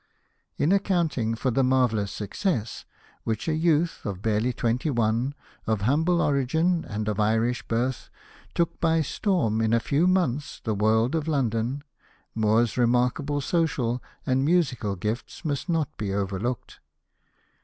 In 0.57 0.71
accounting 0.71 1.35
for 1.35 1.51
the 1.51 1.63
marvellous 1.63 2.11
success 2.11 2.85
with 3.23 3.37
which 3.37 3.47
a 3.47 3.53
youth 3.53 4.03
of 4.03 4.23
barely 4.23 4.51
twenty 4.51 4.89
one, 4.89 5.35
of 5.67 5.81
humble 5.81 6.23
origin 6.23 6.83
and 6.89 7.07
of 7.07 7.19
Irish 7.19 7.61
birth, 7.67 8.09
took 8.55 8.79
by 8.81 9.01
storm 9.03 9.61
in 9.61 9.73
a 9.73 9.79
few 9.79 10.07
months 10.07 10.59
the 10.63 10.73
world 10.73 11.13
of 11.13 11.27
London, 11.27 11.83
Moore's 12.33 12.79
remarkable 12.79 13.41
social 13.41 14.01
and 14.25 14.43
musical 14.43 14.95
gifts 14.95 15.45
must 15.45 15.69
not 15.69 15.95
be 15.99 16.11
overlooked. 16.11 16.79